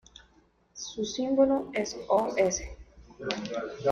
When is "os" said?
2.07-2.33